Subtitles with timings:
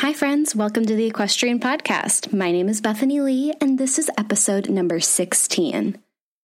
[0.00, 0.54] Hi, friends.
[0.54, 2.30] Welcome to the Equestrian Podcast.
[2.30, 5.96] My name is Bethany Lee, and this is episode number 16.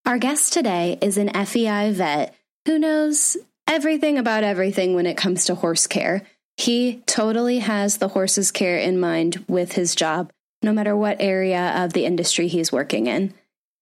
[0.06, 2.34] Our guest today is an FEI vet
[2.64, 3.36] who knows
[3.68, 6.22] everything about everything when it comes to horse care.
[6.56, 11.74] He totally has the horse's care in mind with his job, no matter what area
[11.76, 13.34] of the industry he's working in.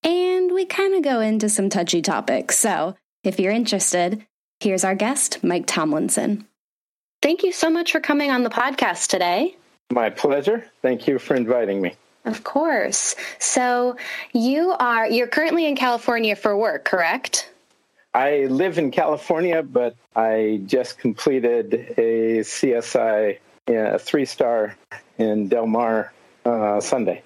[0.03, 2.59] And we kind of go into some touchy topics.
[2.59, 4.27] So if you're interested,
[4.59, 6.49] here's our guest, Mike Tomlinson.
[7.23, 9.57] Thank you so much for coming on the podcast today.
[9.91, 10.65] My pleasure.
[10.81, 11.95] Thank you for inviting me.
[12.25, 13.15] Of course.
[13.39, 13.97] So
[14.33, 17.51] you are you're currently in California for work, correct?
[18.15, 24.77] I live in California, but I just completed a CSI yeah, three star
[25.19, 26.13] in Del Mar
[26.45, 27.23] uh, Sunday.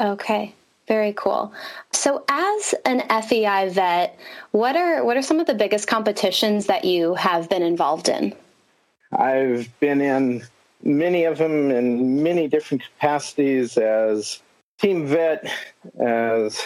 [0.00, 0.54] Okay.
[0.88, 1.52] Very cool.
[1.92, 4.18] So, as an FEI vet,
[4.50, 8.34] what are what are some of the biggest competitions that you have been involved in?
[9.12, 10.42] I've been in
[10.82, 14.40] many of them in many different capacities as
[14.78, 15.50] team vet,
[16.00, 16.60] as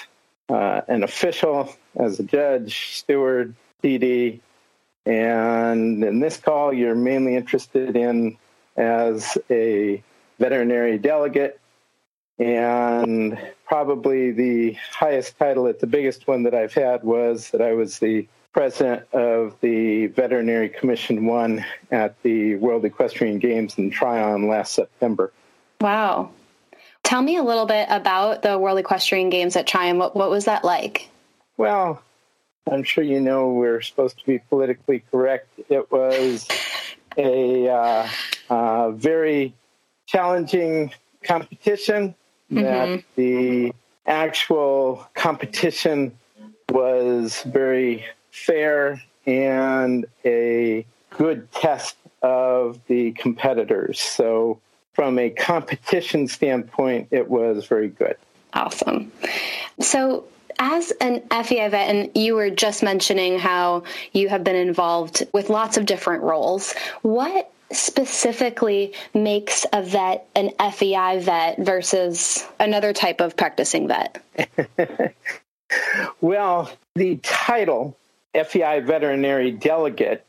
[0.49, 4.41] uh, an official, as a judge, steward, PD,
[5.07, 8.37] and in this call, you're mainly interested in
[8.77, 10.03] as a
[10.39, 11.61] veterinary delegate.
[12.39, 17.73] And probably the highest title at the biggest one that I've had was that I
[17.73, 24.49] was the president of the Veterinary Commission One at the World Equestrian Games in Tryon
[24.49, 25.31] last September.
[25.83, 26.31] Wow.
[27.03, 29.99] Tell me a little bit about the World Equestrian Games at Tryon.
[29.99, 31.11] What, what was that like?
[31.59, 32.03] Well,
[32.67, 35.51] I'm sure you know we're supposed to be politically correct.
[35.69, 36.49] It was
[37.19, 38.09] a uh,
[38.49, 39.53] uh, very
[40.07, 40.93] challenging
[41.23, 42.15] competition
[42.53, 43.07] that mm-hmm.
[43.17, 43.75] the
[44.07, 46.17] actual competition
[46.71, 53.99] was very fair and a good test of the competitors.
[53.99, 54.61] So,
[54.93, 58.17] from a competition standpoint, it was very good.
[58.53, 59.13] Awesome.
[59.81, 60.25] So,
[60.59, 63.83] as an FEI vet, and you were just mentioning how
[64.13, 70.51] you have been involved with lots of different roles, what specifically makes a vet an
[70.73, 74.23] FEI vet versus another type of practicing vet?
[76.21, 77.97] well, the title
[78.45, 80.25] FEI veterinary delegate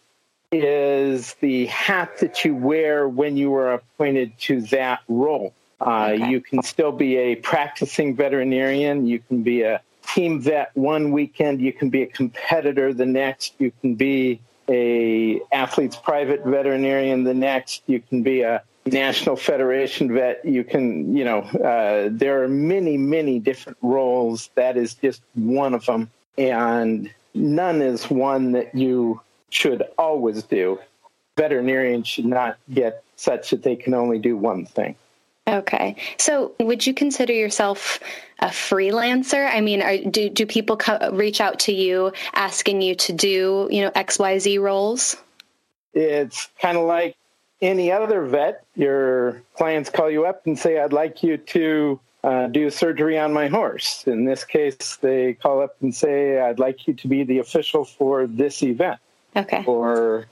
[0.51, 5.53] is the hat that you wear when you are appointed to that role.
[5.79, 6.29] Uh, okay.
[6.29, 9.05] You can still be a practicing veterinarian.
[9.05, 11.61] You can be a team vet one weekend.
[11.61, 13.53] You can be a competitor the next.
[13.59, 17.83] You can be a athlete's private veterinarian the next.
[17.87, 20.43] You can be a national federation vet.
[20.43, 24.49] You can, you know, uh, there are many, many different roles.
[24.55, 26.09] That is just one of them.
[26.37, 30.79] And none is one that you should always do.
[31.37, 34.95] Veterinarians should not get such that they can only do one thing.
[35.47, 35.95] Okay.
[36.17, 37.99] So, would you consider yourself
[38.39, 39.49] a freelancer?
[39.49, 43.69] I mean, are, do do people co- reach out to you asking you to do,
[43.71, 45.15] you know, XYZ roles?
[45.93, 47.15] It's kind of like
[47.61, 48.65] any other vet.
[48.75, 53.33] Your clients call you up and say, "I'd like you to uh, do surgery on
[53.33, 54.03] my horse.
[54.07, 57.85] In this case, they call up and say, I'd like you to be the official
[57.85, 58.99] for this event.
[59.35, 59.63] Okay.
[59.65, 60.25] Or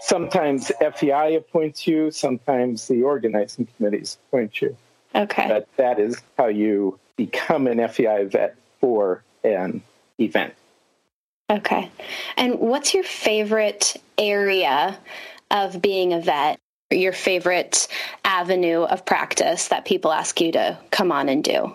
[0.00, 4.76] sometimes FEI appoints you, sometimes the organizing committees appoint you.
[5.14, 5.46] Okay.
[5.48, 9.82] But that is how you become an FEI vet for an
[10.18, 10.54] event.
[11.50, 11.90] Okay.
[12.36, 14.98] And what's your favorite area
[15.50, 16.58] of being a vet?
[16.92, 17.88] Your favorite
[18.24, 21.74] avenue of practice that people ask you to come on and do?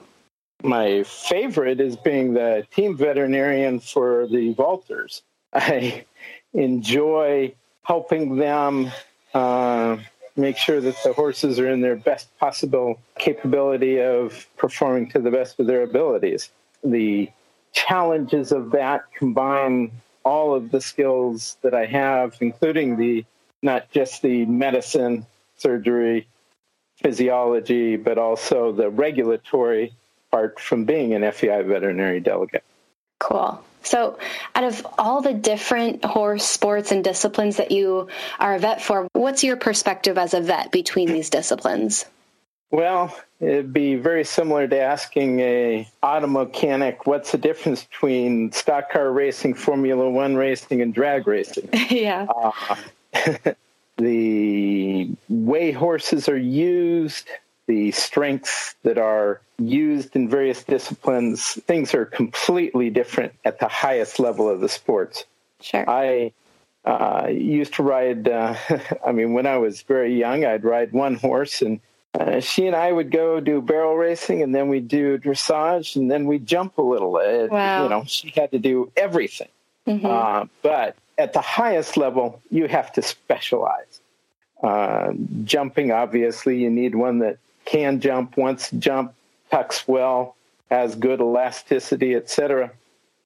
[0.64, 5.22] My favorite is being the team veterinarian for the vaulters.
[5.54, 6.06] I
[6.54, 7.54] enjoy
[7.84, 8.92] helping them
[9.34, 9.98] uh,
[10.36, 15.32] make sure that the horses are in their best possible capability of performing to the
[15.32, 16.50] best of their abilities.
[16.84, 17.30] The
[17.74, 19.92] challenges of that combine
[20.24, 23.26] all of the skills that I have, including the
[23.62, 25.26] not just the medicine,
[25.58, 26.28] surgery,
[26.98, 29.94] physiology, but also the regulatory
[30.32, 32.64] part from being an FEI veterinary delegate.
[33.20, 33.64] Cool.
[33.84, 34.20] So,
[34.54, 38.10] out of all the different horse sports and disciplines that you
[38.40, 42.06] are a vet for, what's your perspective as a vet between these disciplines?
[42.70, 48.92] Well, it'd be very similar to asking a auto mechanic what's the difference between stock
[48.92, 51.70] car racing, Formula One racing, and drag racing.
[51.90, 52.26] yeah.
[52.26, 52.76] Uh,
[53.98, 57.28] the way horses are used,
[57.68, 64.20] the strengths that are used in various disciplines, things are completely different at the highest
[64.20, 65.26] level of the sports.
[65.62, 65.90] Sure.
[65.90, 66.32] I
[66.86, 68.56] uh, used to ride, uh,
[69.06, 71.80] I mean, when I was very young, I'd ride one horse, and
[72.18, 76.10] uh, she and I would go do barrel racing, and then we'd do dressage, and
[76.10, 77.12] then we'd jump a little.
[77.12, 77.84] wow.
[77.84, 79.50] You know, she had to do everything.
[79.88, 80.06] Mm-hmm.
[80.06, 84.02] Uh, but at the highest level, you have to specialize.
[84.62, 89.14] Uh, jumping, obviously, you need one that can jump, wants to jump,
[89.52, 90.36] tucks well,
[90.70, 92.72] has good elasticity, etc.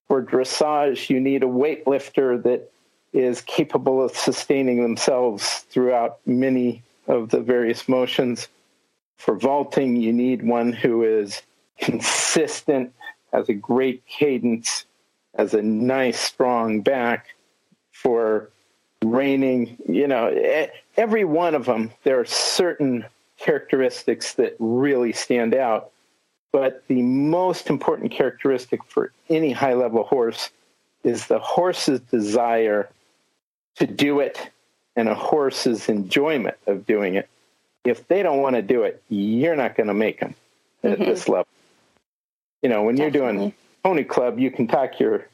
[0.08, 2.72] For dressage, you need a weightlifter that
[3.14, 8.48] is capable of sustaining themselves throughout many of the various motions.
[9.18, 11.42] For vaulting, you need one who is
[11.80, 12.94] consistent,
[13.34, 14.86] has a great cadence,
[15.38, 17.28] has a nice, strong back.
[18.02, 18.50] For
[19.04, 23.06] reining, you know, every one of them, there are certain
[23.38, 25.92] characteristics that really stand out.
[26.52, 30.50] But the most important characteristic for any high level horse
[31.04, 32.90] is the horse's desire
[33.76, 34.50] to do it
[34.96, 37.30] and a horse's enjoyment of doing it.
[37.84, 40.36] If they don't want to do it, you're not going to make them
[40.84, 41.02] mm-hmm.
[41.02, 41.48] at this level.
[42.62, 43.20] You know, when Definitely.
[43.20, 45.28] you're doing pony club, you can talk your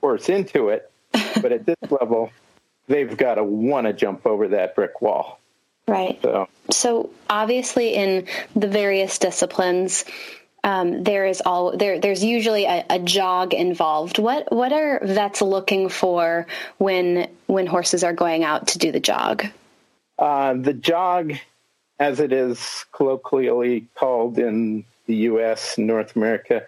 [0.00, 0.90] horse into it,
[1.42, 2.30] but at this level,
[2.86, 5.40] they've got to want to jump over that brick wall.
[5.86, 6.20] Right.
[6.22, 10.04] So, so obviously, in the various disciplines,
[10.62, 11.98] um, there is all there.
[11.98, 14.18] There's usually a, a, jog involved.
[14.18, 16.46] What what are vets looking for
[16.78, 19.46] when when horses are going out to do the jog?
[20.18, 21.32] Uh, the jog,
[21.98, 25.78] as it is colloquially called in the U.S.
[25.78, 26.66] North America,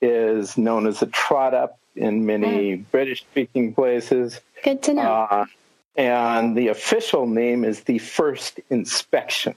[0.00, 2.76] is known as a trot up in many.
[2.76, 4.40] British speaking places.
[4.62, 5.02] Good to know.
[5.02, 5.46] Uh,
[5.96, 9.54] and the official name is the first inspection.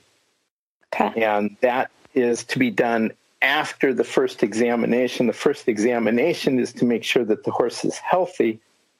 [0.94, 1.22] Okay.
[1.24, 3.12] And that is to be done
[3.42, 5.26] after the first examination.
[5.26, 8.58] The first examination is to make sure that the horse is healthy,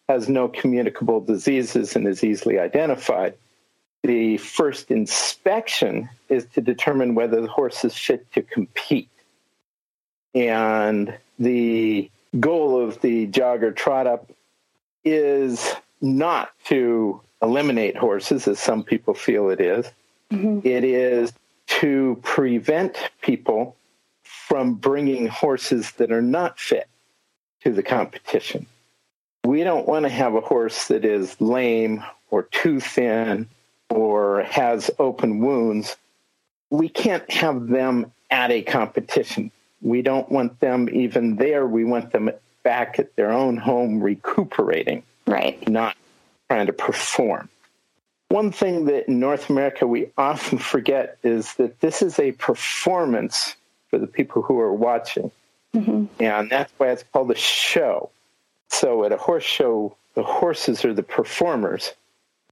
[0.08, 3.34] has no communicable diseases, and is easily identified.
[4.02, 9.08] The first inspection is to determine whether the horse is fit to compete.
[10.34, 12.10] And the
[12.40, 14.31] goal of the jogger trot up
[15.05, 19.87] is not to eliminate horses, as some people feel it is.
[20.31, 20.67] Mm-hmm.
[20.67, 21.32] It is
[21.67, 23.76] to prevent people
[24.23, 26.88] from bringing horses that are not fit
[27.62, 28.67] to the competition.
[29.44, 33.49] We don't want to have a horse that is lame or too thin
[33.90, 35.96] or has open wounds.
[36.70, 39.50] We can't have them at a competition.
[39.86, 41.64] We don't want them even there.
[41.64, 42.32] We want them
[42.64, 45.04] back at their own home recuperating.
[45.28, 45.66] Right.
[45.68, 45.96] Not
[46.50, 47.48] trying to perform.
[48.28, 53.54] One thing that in North America we often forget is that this is a performance
[53.88, 55.30] for the people who are watching.
[55.72, 56.06] Mm-hmm.
[56.20, 58.10] And that's why it's called a show.
[58.70, 61.92] So at a horse show, the horses are the performers,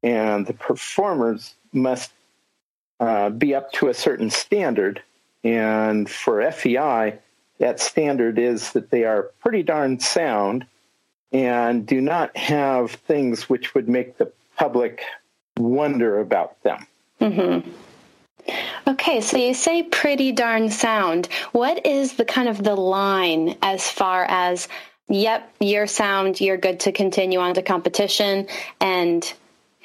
[0.04, 2.12] and the performers must
[3.00, 5.02] uh, be up to a certain standard.
[5.42, 7.18] And for FEI,
[7.58, 10.66] that standard is that they are pretty darn sound
[11.32, 15.02] and do not have things which would make the public
[15.56, 16.86] wonder about them.
[17.20, 17.70] Mm-hmm.
[18.86, 21.26] Okay, so you say pretty darn sound.
[21.52, 24.68] What is the kind of the line as far as,
[25.08, 28.46] yep, you're sound, you're good to continue on to competition,
[28.80, 29.24] and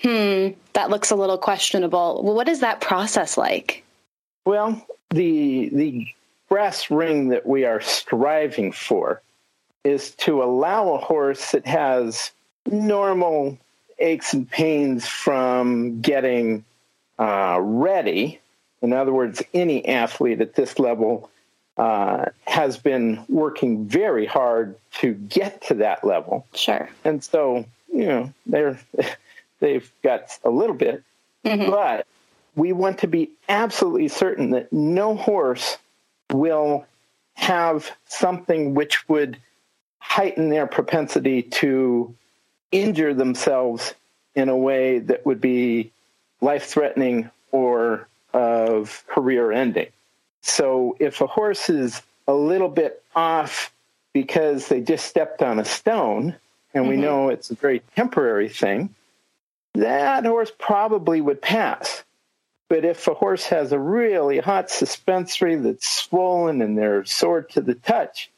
[0.01, 2.21] hmm, that looks a little questionable.
[2.23, 3.83] Well, what is that process like?
[4.45, 6.07] Well, the the
[6.49, 9.21] brass ring that we are striving for
[9.83, 12.31] is to allow a horse that has
[12.65, 13.57] normal
[13.99, 16.65] aches and pains from getting
[17.17, 18.39] uh, ready.
[18.81, 21.29] In other words, any athlete at this level
[21.77, 26.45] uh, has been working very hard to get to that level.
[26.53, 26.89] Sure.
[27.05, 28.79] And so, you know, they're
[29.59, 31.03] they've got a little bit,
[31.45, 31.69] mm-hmm.
[31.69, 32.05] but
[32.55, 35.77] we want to be absolutely certain that no horse
[36.31, 36.85] will
[37.33, 39.37] have something which would
[39.99, 42.13] heighten their propensity to
[42.71, 43.93] injure themselves
[44.35, 45.91] in a way that would be
[46.41, 49.87] life threatening or of career ending.
[50.41, 53.71] So if a horse is a little bit off
[54.13, 56.35] because they just stepped on a stone,
[56.73, 56.89] and mm-hmm.
[56.89, 58.93] we know it's a very temporary thing,
[59.73, 62.03] that horse probably would pass.
[62.69, 67.61] But if a horse has a really hot suspensory that's swollen and they're sore to
[67.61, 68.29] the touch,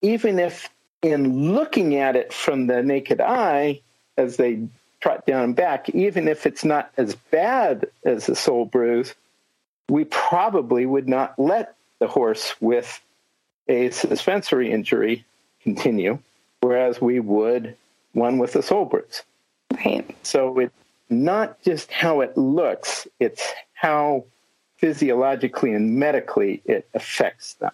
[0.00, 0.70] even if
[1.02, 3.80] in looking at it from the naked eye
[4.16, 4.66] as they
[5.00, 9.14] trot down and back, even if it's not as bad as a sole bruise,
[9.90, 13.00] we probably would not let the horse with
[13.68, 15.26] a suspensory injury
[15.62, 16.18] continue,
[16.60, 17.76] whereas we would
[18.12, 19.22] one with a sole bruise.
[19.74, 20.16] Right.
[20.22, 20.83] So it's
[21.22, 24.24] not just how it looks, it's how
[24.78, 27.72] physiologically and medically it affects them.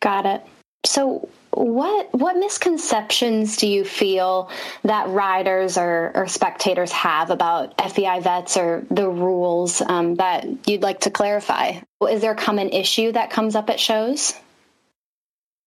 [0.00, 0.42] Got it.
[0.84, 4.50] So what what misconceptions do you feel
[4.84, 10.82] that riders or, or spectators have about FEI vets or the rules um, that you'd
[10.82, 11.80] like to clarify?
[12.08, 14.32] Is there a common issue that comes up at shows?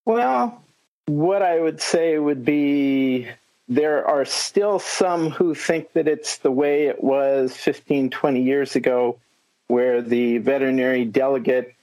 [0.05, 0.63] Well,
[1.05, 3.27] what I would say would be
[3.67, 8.75] there are still some who think that it's the way it was 15, 20 years
[8.75, 9.17] ago,
[9.67, 11.73] where the veterinary delegate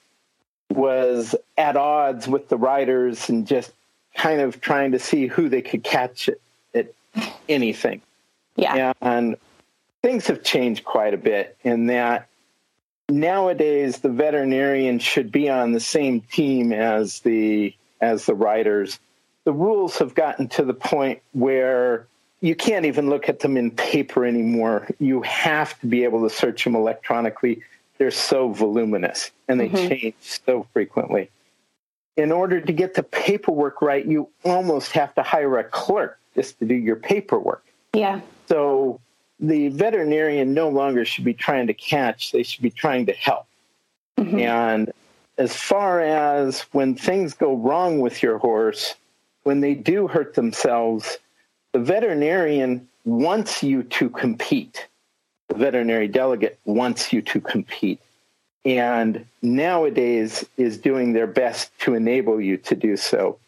[0.71, 3.73] was at odds with the riders and just
[4.15, 6.39] kind of trying to see who they could catch at,
[6.75, 6.93] at
[7.49, 8.01] anything.
[8.57, 8.93] Yeah.
[9.01, 9.37] And
[10.03, 12.29] things have changed quite a bit in that
[13.09, 18.99] nowadays the veterinarian should be on the same team as the as the riders.
[19.45, 22.07] The rules have gotten to the point where
[22.41, 24.89] you can't even look at them in paper anymore.
[24.99, 27.63] You have to be able to search them electronically.
[27.99, 29.89] They're so voluminous and they mm-hmm.
[29.89, 31.31] change so frequently
[32.21, 36.59] in order to get the paperwork right, you almost have to hire a clerk just
[36.59, 37.65] to do your paperwork.
[37.95, 38.21] Yeah.
[38.47, 39.01] So
[39.39, 43.47] the veterinarian no longer should be trying to catch, they should be trying to help.
[44.19, 44.39] Mm-hmm.
[44.39, 44.93] And
[45.39, 48.95] as far as when things go wrong with your horse,
[49.43, 51.19] when they do hurt themselves,
[51.73, 54.87] the veterinarian wants you to compete.
[55.49, 58.01] The veterinary delegate wants you to compete
[58.65, 63.39] and nowadays is doing their best to enable you to do so.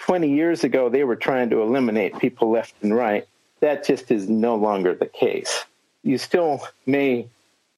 [0.00, 3.26] 20 years ago, they were trying to eliminate people left and right.
[3.60, 5.64] That just is no longer the case.
[6.02, 7.28] You still may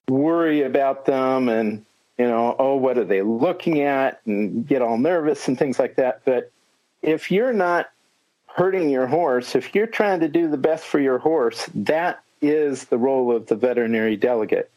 [0.08, 1.84] worry about them and,
[2.18, 5.96] you know, oh, what are they looking at and get all nervous and things like
[5.96, 6.22] that.
[6.24, 6.50] But
[7.06, 7.90] if you're not
[8.46, 12.84] hurting your horse, if you're trying to do the best for your horse, that is
[12.84, 14.70] the role of the veterinary delegate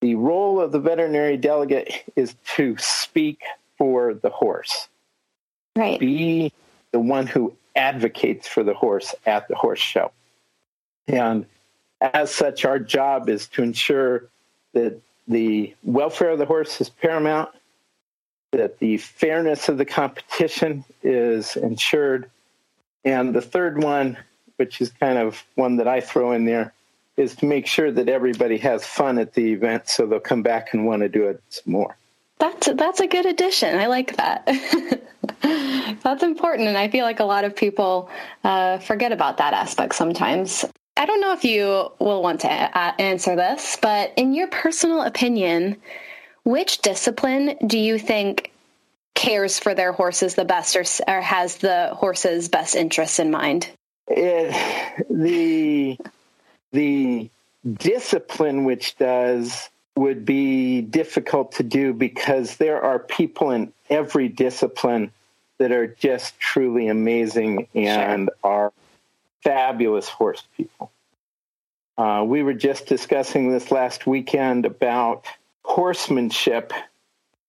[0.00, 3.42] the role of the veterinary delegate is to speak
[3.78, 4.88] for the horse.
[5.74, 5.98] Right.
[5.98, 6.52] Be
[6.92, 10.12] the one who advocates for the horse at the horse show.
[11.08, 11.46] And
[12.00, 14.24] as such, our job is to ensure
[14.72, 17.50] that the welfare of the horse is paramount,
[18.52, 22.30] that the fairness of the competition is ensured.
[23.04, 24.16] And the third one,
[24.56, 26.72] which is kind of one that I throw in there,
[27.16, 30.74] is to make sure that everybody has fun at the event so they'll come back
[30.74, 31.96] and want to do it some more.
[32.38, 33.78] That's that's a good addition.
[33.78, 34.44] I like that.
[36.02, 38.10] that's important, and I feel like a lot of people
[38.44, 40.64] uh, forget about that aspect sometimes.
[40.98, 45.02] I don't know if you will want to a- answer this, but in your personal
[45.02, 45.76] opinion,
[46.46, 48.52] which discipline do you think
[49.14, 53.68] cares for their horses the best, or, or has the horse's best interests in mind?
[54.06, 54.54] It,
[55.10, 55.98] the
[56.72, 57.28] the
[57.66, 65.10] discipline which does would be difficult to do because there are people in every discipline
[65.58, 68.50] that are just truly amazing and sure.
[68.52, 68.72] are
[69.42, 70.92] fabulous horse people.
[71.98, 75.24] Uh, we were just discussing this last weekend about
[75.66, 76.72] horsemanship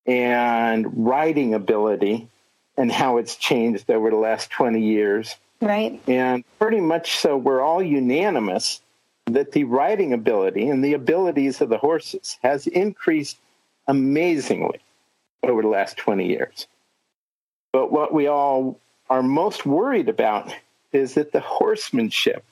[0.05, 2.27] and riding ability
[2.75, 5.35] and how it's changed over the last 20 years.
[5.61, 6.01] Right.
[6.07, 8.81] And pretty much so, we're all unanimous
[9.25, 13.37] that the riding ability and the abilities of the horses has increased
[13.87, 14.79] amazingly
[15.43, 16.67] over the last 20 years.
[17.71, 20.53] But what we all are most worried about
[20.91, 22.43] is that the horsemanship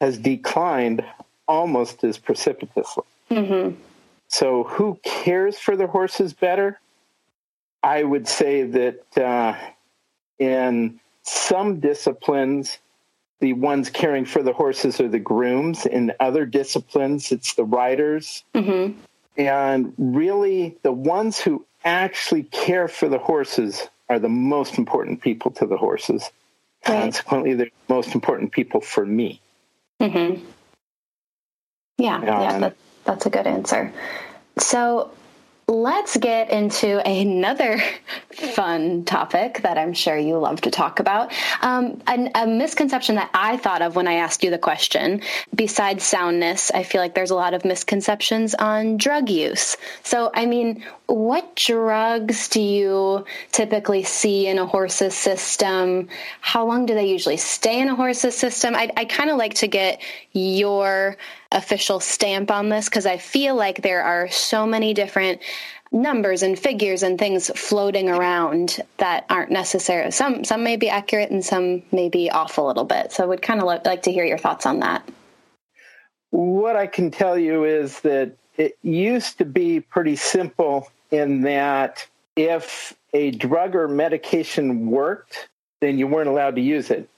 [0.00, 1.04] has declined
[1.46, 3.04] almost as precipitously.
[3.30, 3.80] Mm-hmm.
[4.32, 6.80] So, who cares for the horses better?
[7.82, 9.54] I would say that uh,
[10.38, 12.78] in some disciplines,
[13.40, 15.84] the ones caring for the horses are the grooms.
[15.84, 18.42] In other disciplines, it's the riders.
[18.54, 18.98] Mm-hmm.
[19.36, 25.50] And really, the ones who actually care for the horses are the most important people
[25.52, 26.30] to the horses.
[26.88, 27.02] Right.
[27.02, 29.42] Consequently, they're the most important people for me.
[30.00, 30.42] Mm-hmm.
[31.98, 33.92] Yeah, yeah, that, that's a good answer.
[34.58, 35.10] So
[35.68, 37.80] let's get into another
[38.32, 41.32] fun topic that I'm sure you love to talk about.
[41.62, 45.22] Um, a, a, misconception that I thought of when I asked you the question,
[45.54, 49.76] besides soundness, I feel like there's a lot of misconceptions on drug use.
[50.02, 56.08] So, I mean, what drugs do you typically see in a horse's system?
[56.40, 58.74] How long do they usually stay in a horse's system?
[58.74, 61.16] I, I kind of like to get your
[61.52, 65.40] official stamp on this because I feel like there are so many different
[65.92, 70.10] numbers and figures and things floating around that aren't necessary.
[70.10, 73.12] Some some may be accurate and some may be off a little bit.
[73.12, 75.08] So I would kind of like to hear your thoughts on that.
[76.30, 82.06] What I can tell you is that it used to be pretty simple in that
[82.36, 85.48] if a drug or medication worked,
[85.80, 87.08] then you weren't allowed to use it.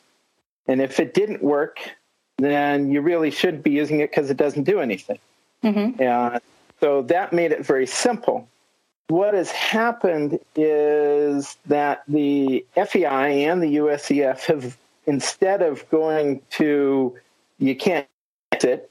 [0.67, 1.79] And if it didn't work,
[2.39, 5.19] then you really should be using it because it doesn't do anything.
[5.63, 6.03] Mm-hmm.
[6.03, 6.39] Uh,
[6.81, 8.49] so that made it very simple.
[9.09, 14.77] What has happened is that the FEI and the USEF have,
[15.07, 17.17] instead of going to
[17.59, 18.07] you can't
[18.53, 18.91] use it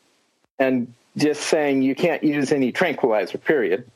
[0.59, 3.89] and just saying you can't use any tranquilizer, period,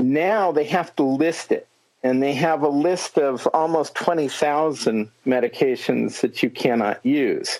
[0.00, 1.66] now they have to list it.
[2.02, 7.58] And they have a list of almost 20,000 medications that you cannot use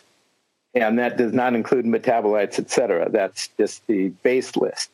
[0.86, 3.08] and that does not include metabolites, et cetera.
[3.10, 4.90] That's just the base list.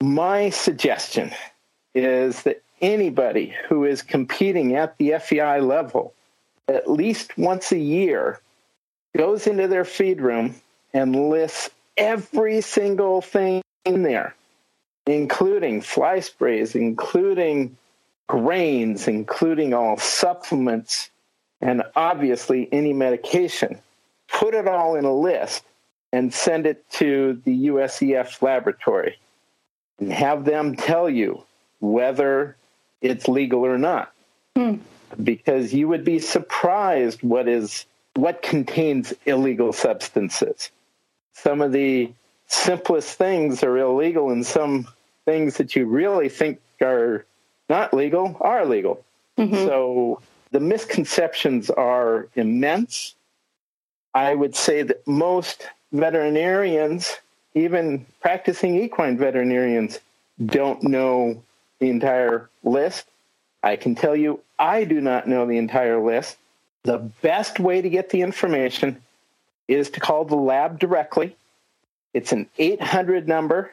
[0.00, 1.32] My suggestion
[1.94, 6.14] is that anybody who is competing at the FEI level,
[6.68, 8.40] at least once a year,
[9.16, 10.54] goes into their feed room
[10.92, 14.34] and lists every single thing in there,
[15.06, 17.76] including fly sprays, including
[18.28, 21.10] grains, including all supplements,
[21.60, 23.78] and obviously any medication
[24.28, 25.64] put it all in a list
[26.12, 29.18] and send it to the USEF laboratory
[29.98, 31.42] and have them tell you
[31.80, 32.56] whether
[33.00, 34.12] it's legal or not.
[34.56, 34.76] Hmm.
[35.22, 40.70] Because you would be surprised what is what contains illegal substances.
[41.32, 42.12] Some of the
[42.46, 44.86] simplest things are illegal and some
[45.24, 47.24] things that you really think are
[47.68, 49.04] not legal are legal.
[49.38, 49.54] Mm-hmm.
[49.54, 50.20] So
[50.52, 53.14] the misconceptions are immense
[54.14, 57.16] I would say that most veterinarians,
[57.54, 59.98] even practicing equine veterinarians,
[60.44, 61.42] don't know
[61.80, 63.06] the entire list.
[63.62, 66.36] I can tell you, I do not know the entire list.
[66.84, 69.02] The best way to get the information
[69.68, 71.36] is to call the lab directly.
[72.12, 73.72] It's an 800 number.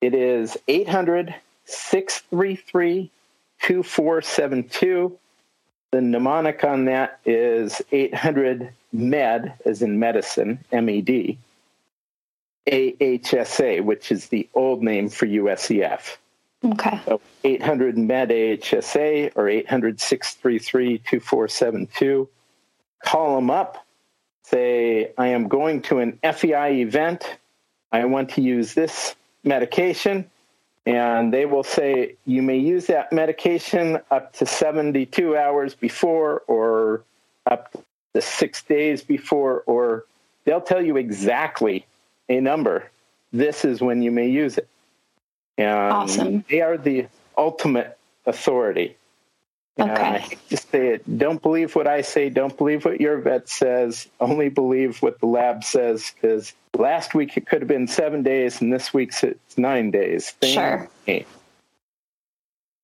[0.00, 1.34] It is 800
[1.64, 3.10] 633
[3.60, 5.18] 2472.
[5.90, 11.36] The mnemonic on that is 800 MED, as in medicine, MED,
[12.66, 16.16] AHSA, which is the old name for USEF.
[16.64, 17.00] Okay.
[17.04, 22.28] So 800 MED AHSA or 800 633 2472.
[23.04, 23.84] Call them up.
[24.42, 27.38] Say, I am going to an FEI event.
[27.92, 30.28] I want to use this medication
[30.86, 37.02] and they will say you may use that medication up to 72 hours before or
[37.44, 37.76] up
[38.16, 40.04] to six days before, or
[40.44, 41.86] they'll tell you exactly
[42.28, 42.90] a number.
[43.32, 44.68] This is when you may use it.
[45.58, 46.44] And awesome.
[46.48, 48.96] They are the ultimate authority.
[49.78, 49.90] Okay.
[49.90, 51.18] I hate to say it.
[51.18, 52.30] Don't believe what I say.
[52.30, 54.08] Don't believe what your vet says.
[54.18, 58.62] Only believe what the lab says because last week it could have been seven days
[58.62, 60.32] and this week's it's nine days.
[60.42, 60.88] sure.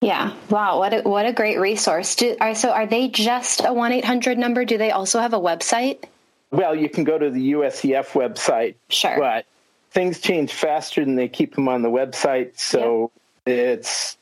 [0.03, 0.35] Yeah.
[0.51, 0.81] Wow.
[0.81, 2.17] What a, what a great resource.
[2.17, 4.65] Do, are, so are they just a 1 800 number?
[4.65, 6.05] Do they also have a website?
[6.51, 8.75] Well, you can go to the USEF website.
[8.89, 9.17] Sure.
[9.17, 9.47] But
[9.93, 12.59] things change faster than they keep them on the website.
[12.59, 13.13] So
[13.47, 13.57] yep.
[13.57, 14.19] it's,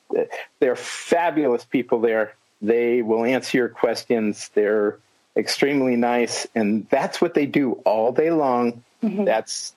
[0.60, 2.34] they're fabulous people there.
[2.60, 4.50] They will answer your questions.
[4.52, 4.98] They're
[5.34, 6.46] extremely nice.
[6.54, 8.84] And that's what they do all day long.
[9.02, 9.24] Mm-hmm.
[9.24, 9.72] That's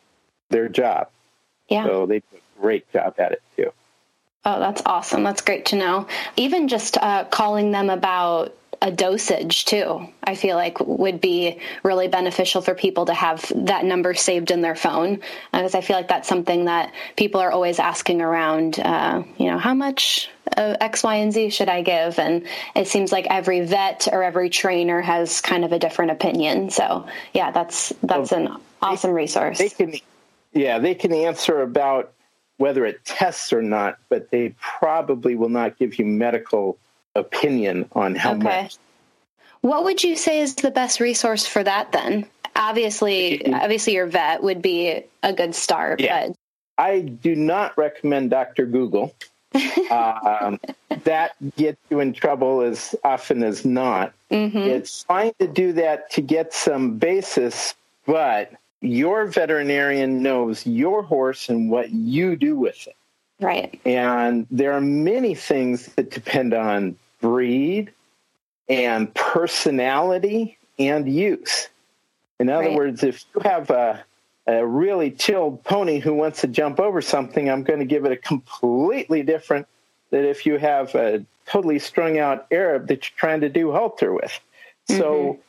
[0.49, 1.09] their job.
[1.69, 1.85] Yeah.
[1.85, 3.71] So they do a great job at it too.
[4.45, 5.23] Oh, that's awesome.
[5.23, 6.07] That's great to know.
[6.35, 12.09] Even just uh, calling them about a dosage too, I feel like would be really
[12.09, 15.21] beneficial for people to have that number saved in their phone.
[15.53, 19.57] Because I feel like that's something that people are always asking around, uh, you know,
[19.57, 22.19] how much uh, X, Y, and Z should I give?
[22.19, 26.69] And it seems like every vet or every trainer has kind of a different opinion.
[26.69, 29.59] So yeah, that's, that's an awesome resource.
[29.59, 29.93] They can,
[30.51, 32.11] yeah, they can answer about
[32.63, 36.77] whether it tests or not, but they probably will not give you medical
[37.13, 38.61] opinion on how okay.
[38.61, 38.77] much.
[39.59, 42.25] What would you say is the best resource for that then?
[42.55, 45.99] Obviously, obviously your vet would be a good start.
[45.99, 46.27] Yeah.
[46.27, 46.37] But...
[46.77, 48.65] I do not recommend Dr.
[48.65, 49.13] Google
[49.91, 50.57] um,
[51.03, 54.13] that gets you in trouble as often as not.
[54.31, 54.57] Mm-hmm.
[54.57, 61.49] It's fine to do that to get some basis, but your veterinarian knows your horse
[61.49, 62.95] and what you do with it.
[63.39, 63.79] Right.
[63.85, 67.91] And there are many things that depend on breed
[68.69, 71.69] and personality and use.
[72.39, 72.75] In other right.
[72.75, 74.03] words, if you have a,
[74.47, 78.11] a really chilled pony who wants to jump over something, I'm going to give it
[78.11, 79.67] a completely different
[80.09, 84.13] than if you have a totally strung out Arab that you're trying to do halter
[84.13, 84.39] with.
[84.89, 84.99] Mm-hmm.
[84.99, 85.39] So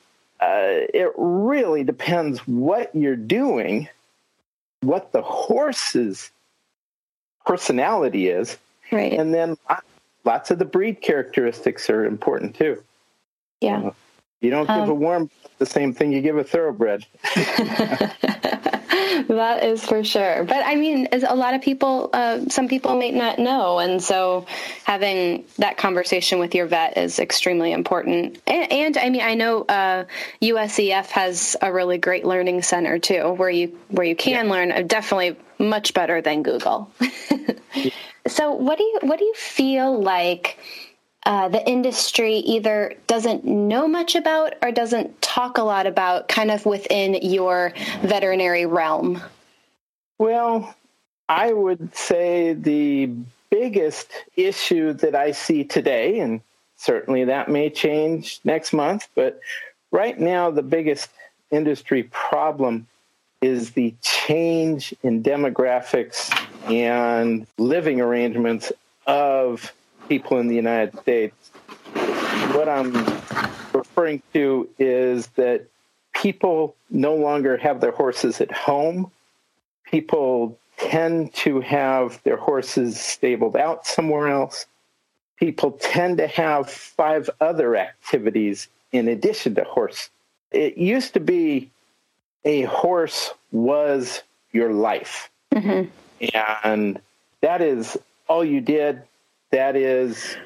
[0.45, 3.89] uh, it really depends what you're doing,
[4.81, 6.31] what the horse's
[7.47, 8.59] personality is,
[8.93, 9.13] right.
[9.13, 9.57] and then
[10.25, 12.83] lots of the breed characteristics are important too.
[13.61, 13.91] Yeah.
[14.41, 17.07] You don't give um, a warm the same thing you give a thoroughbred.
[19.29, 20.45] that is for sure.
[20.45, 24.03] But I mean, as a lot of people, uh, some people may not know, and
[24.03, 24.47] so
[24.85, 28.41] having that conversation with your vet is extremely important.
[28.47, 30.05] And, and I mean, I know uh,
[30.43, 34.53] USEF has a really great learning center too, where you where you can yeah.
[34.53, 34.73] learn.
[34.73, 36.91] Uh, definitely much better than Google.
[38.27, 40.59] So, what do you what do you feel like?
[41.27, 46.51] Uh, the industry either doesn't know much about or doesn't talk a lot about, kind
[46.51, 49.21] of within your veterinary realm?
[50.19, 50.75] Well,
[51.29, 53.11] I would say the
[53.51, 56.41] biggest issue that I see today, and
[56.77, 59.41] certainly that may change next month, but
[59.91, 61.09] right now the biggest
[61.51, 62.87] industry problem
[63.41, 66.31] is the change in demographics
[66.71, 68.73] and living arrangements
[69.07, 69.73] of
[70.09, 71.51] people in the United States.
[72.53, 72.93] What I'm
[73.73, 75.67] referring to is that
[76.15, 79.11] people no longer have their horses at home.
[79.85, 84.67] People tend to have their horses stabled out somewhere else.
[85.37, 90.11] People tend to have five other activities in addition to horse.
[90.53, 91.71] It used to be
[92.45, 95.31] a horse was your life.
[95.53, 95.89] Mm-hmm.
[96.63, 97.01] And
[97.41, 99.03] that is all you did
[99.55, 100.37] that is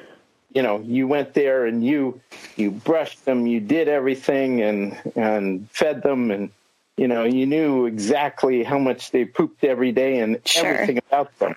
[0.53, 2.21] you know you went there and you
[2.57, 6.51] you brushed them you did everything and and fed them and
[6.95, 10.67] you know you knew exactly how much they pooped every day and sure.
[10.67, 11.55] everything about them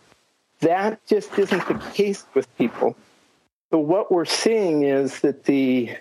[0.61, 2.97] that just isn't the case with people
[3.71, 5.95] so what we're seeing is that the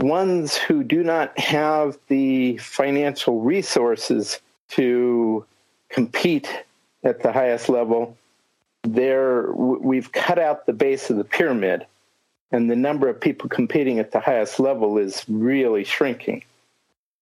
[0.00, 5.44] ones who do not have the financial resources to
[5.88, 6.64] compete
[7.02, 8.14] at the highest level
[8.94, 11.86] there we've cut out the base of the pyramid
[12.50, 16.44] and the number of people competing at the highest level is really shrinking.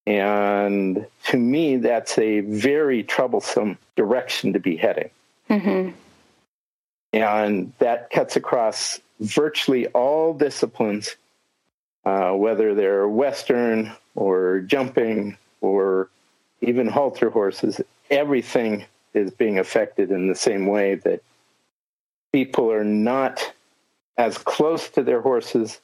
[0.07, 5.11] And to me that's a very troublesome direction to be heading.
[5.48, 5.90] Mm-hmm.
[7.12, 11.14] and that cuts across virtually all disciplines
[12.07, 16.09] uh, whether they're western or jumping or
[16.61, 17.81] even halter horses.
[18.11, 21.20] Everything is being affected in the same way that
[22.37, 23.51] people are not
[24.18, 25.81] as close to their horses,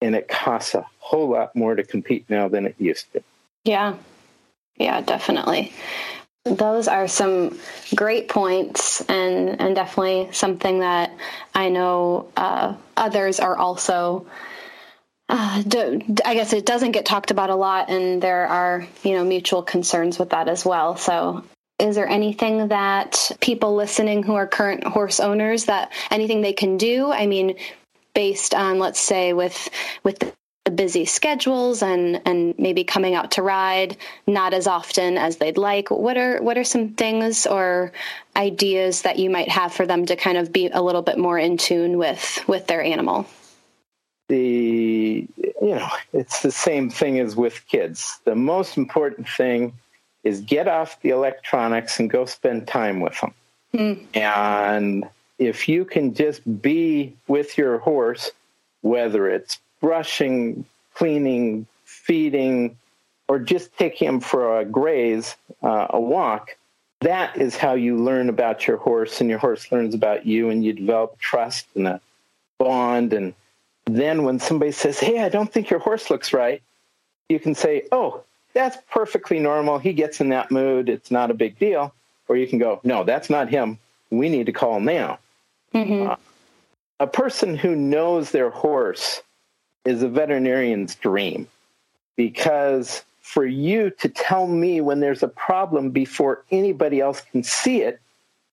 [0.00, 3.22] and it costs a whole lot more to compete now than it used to.
[3.64, 3.96] Yeah,
[4.76, 5.74] yeah, definitely.
[6.46, 7.60] Those are some
[7.94, 11.14] great points, and and definitely something that
[11.54, 14.24] I know uh, others are also.
[15.28, 19.12] Uh, do, I guess it doesn't get talked about a lot, and there are you
[19.12, 20.96] know mutual concerns with that as well.
[20.96, 21.44] So
[21.80, 26.76] is there anything that people listening who are current horse owners that anything they can
[26.76, 27.10] do?
[27.10, 27.56] I mean,
[28.14, 29.68] based on let's say with
[30.02, 30.32] with the
[30.70, 35.90] busy schedules and and maybe coming out to ride not as often as they'd like
[35.90, 37.92] what are what are some things or
[38.36, 41.38] ideas that you might have for them to kind of be a little bit more
[41.38, 43.26] in tune with with their animal
[44.28, 49.72] the you know it's the same thing as with kids the most important thing
[50.24, 53.34] is get off the electronics and go spend time with them.
[53.74, 54.16] Mm.
[54.16, 58.30] And if you can just be with your horse,
[58.82, 62.76] whether it's brushing, cleaning, feeding,
[63.28, 66.56] or just take him for a graze, uh, a walk,
[67.00, 70.64] that is how you learn about your horse and your horse learns about you and
[70.64, 72.00] you develop trust and a
[72.58, 73.12] bond.
[73.12, 73.32] And
[73.86, 76.62] then when somebody says, Hey, I don't think your horse looks right,
[77.28, 78.22] you can say, Oh,
[78.52, 79.78] that's perfectly normal.
[79.78, 80.88] He gets in that mood.
[80.88, 81.94] It's not a big deal.
[82.28, 83.78] Or you can go, no, that's not him.
[84.10, 85.18] We need to call now.
[85.74, 86.10] Mm-hmm.
[86.10, 86.16] Uh,
[86.98, 89.22] a person who knows their horse
[89.84, 91.48] is a veterinarian's dream
[92.16, 97.82] because for you to tell me when there's a problem before anybody else can see
[97.82, 98.00] it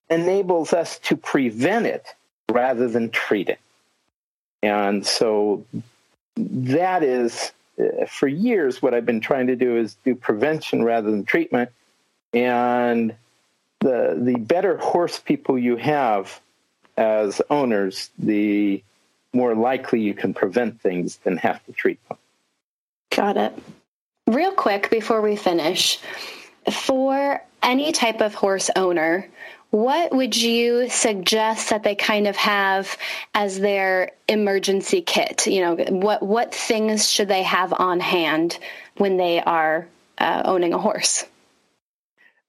[0.08, 2.06] enables us to prevent it
[2.50, 3.58] rather than treat it.
[4.62, 5.64] And so
[6.36, 11.10] that is, Uh, for years, what I've been trying to do is do prevention rather
[11.10, 11.70] than treatment.
[12.34, 13.14] And
[13.80, 16.40] the the better horse people you have
[16.96, 18.82] as owners, the
[19.32, 22.18] more likely you can prevent things than have to treat them.
[23.14, 23.52] Got it.
[24.26, 26.00] Real quick before we finish,
[26.70, 29.26] for any type of horse owner,
[29.70, 32.96] what would you suggest that they kind of have
[33.34, 35.46] as their emergency kit?
[35.46, 38.58] You know, what what things should they have on hand
[38.96, 39.86] when they are
[40.18, 41.24] uh, owning a horse?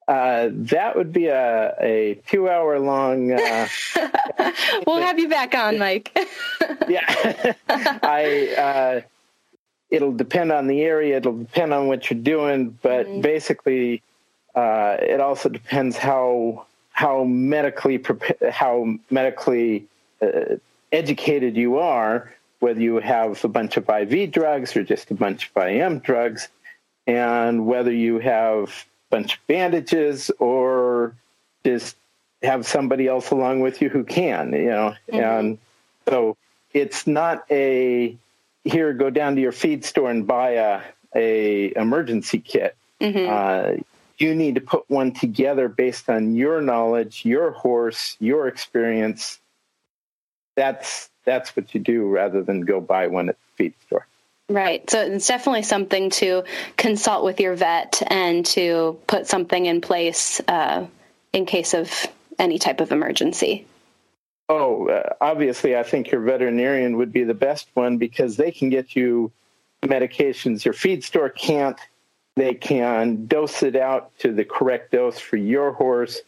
[0.08, 3.32] Uh, that would be a, a two hour long.
[3.32, 3.68] Uh,
[4.88, 6.18] we'll have you back on, Mike.
[6.88, 8.56] yeah, I.
[8.58, 9.02] Uh,
[9.92, 11.18] it'll depend on the area.
[11.18, 13.22] It'll depend on what you're doing, but mm-hmm.
[13.22, 14.02] basically,
[14.56, 16.66] uh, it also depends how
[17.00, 18.04] how medically
[18.52, 19.86] how medically
[20.22, 20.58] uh,
[20.92, 22.34] educated you are.
[22.60, 26.50] Whether you have a bunch of IV drugs or just a bunch of IM drugs,
[27.08, 31.16] and whether you have a bunch of bandages or
[31.64, 31.96] just
[32.44, 34.94] have somebody else along with you who can, you know.
[35.10, 35.20] Mm-hmm.
[35.20, 35.58] And
[36.10, 36.36] so
[36.74, 38.18] it's not a
[38.66, 40.82] here go down to your feed store and buy a
[41.16, 42.76] a emergency kit.
[43.00, 43.30] Mm-hmm.
[43.30, 43.84] Uh,
[44.20, 49.40] you need to put one together based on your knowledge, your horse, your experience.
[50.56, 54.08] That's that's what you do rather than go buy one at the feed store.
[54.50, 54.90] Right.
[54.90, 56.44] So it's definitely something to
[56.76, 60.88] consult with your vet and to put something in place uh,
[61.32, 62.08] in case of
[62.40, 63.68] any type of emergency.
[64.48, 68.70] Oh, uh, obviously, I think your veterinarian would be the best one because they can
[68.70, 69.32] get you
[69.84, 71.80] medications your feed store can't.
[72.36, 76.22] They can dose it out to the correct dose for your horse.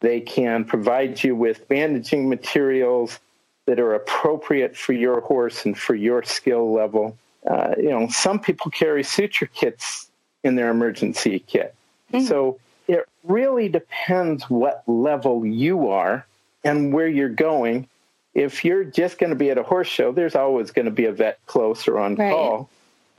[0.00, 3.18] They can provide you with bandaging materials
[3.66, 7.16] that are appropriate for your horse and for your skill level
[7.48, 10.08] uh, you know, some people carry suture kits
[10.44, 11.74] in their emergency kit.
[12.12, 12.26] Mm-hmm.
[12.26, 16.26] So it really depends what level you are
[16.64, 17.88] and where you're going.
[18.34, 21.06] If you're just going to be at a horse show, there's always going to be
[21.06, 22.30] a vet close or on right.
[22.30, 22.70] call.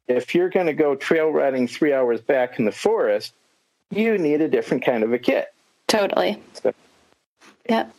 [0.07, 3.33] If you're going to go trail riding three hours back in the forest,
[3.89, 5.53] you need a different kind of a kit.
[5.87, 6.41] Totally.
[6.53, 6.73] So.
[7.69, 7.95] Yep.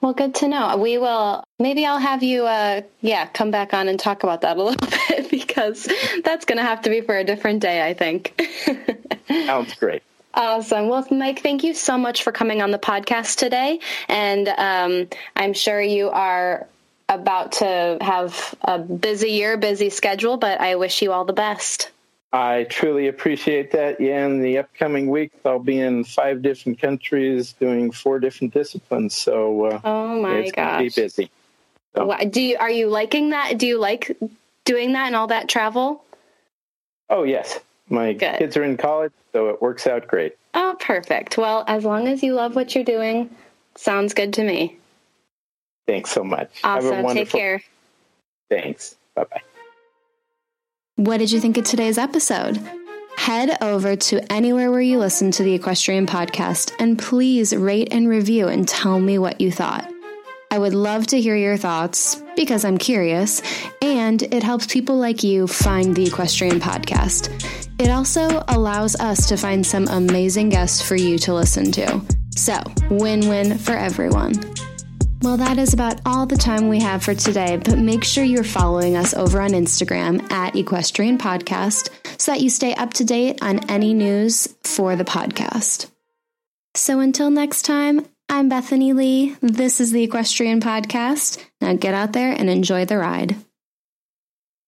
[0.00, 0.76] Well, good to know.
[0.76, 4.56] We will, maybe I'll have you, uh, yeah, come back on and talk about that
[4.56, 5.88] a little bit because
[6.24, 8.40] that's going to have to be for a different day, I think.
[9.28, 10.02] Sounds great.
[10.34, 10.88] Awesome.
[10.88, 13.80] Well, Mike, thank you so much for coming on the podcast today.
[14.08, 16.68] And um, I'm sure you are
[17.08, 21.90] about to have a busy year, busy schedule, but I wish you all the best.
[22.32, 24.00] I truly appreciate that.
[24.00, 29.16] Yeah, in the upcoming week, I'll be in five different countries doing four different disciplines.
[29.16, 31.30] So, uh, oh my it's gosh, be busy.
[31.96, 32.14] So.
[32.28, 33.56] Do you are you liking that?
[33.56, 34.18] Do you like
[34.66, 36.04] doing that and all that travel?
[37.08, 38.36] Oh yes, my Good.
[38.36, 40.36] kids are in college, so it works out great.
[40.52, 41.38] Oh, perfect.
[41.38, 43.30] Well, as long as you love what you're doing,
[43.76, 44.76] sounds good to me.
[45.88, 46.50] Thanks so much.
[46.62, 47.06] Awesome.
[47.14, 47.62] Take care.
[48.50, 48.94] Thanks.
[49.14, 49.40] Bye bye.
[50.96, 52.60] What did you think of today's episode?
[53.16, 58.06] Head over to anywhere where you listen to the Equestrian Podcast and please rate and
[58.06, 59.90] review and tell me what you thought.
[60.50, 63.42] I would love to hear your thoughts because I'm curious,
[63.80, 67.30] and it helps people like you find the Equestrian Podcast.
[67.78, 72.00] It also allows us to find some amazing guests for you to listen to.
[72.34, 74.34] So, win win for everyone.
[75.20, 78.44] Well, that is about all the time we have for today, but make sure you're
[78.44, 83.42] following us over on Instagram at Equestrian Podcast so that you stay up to date
[83.42, 85.90] on any news for the podcast.
[86.74, 89.34] So until next time, I'm Bethany Lee.
[89.40, 91.44] This is the Equestrian Podcast.
[91.60, 93.34] Now get out there and enjoy the ride.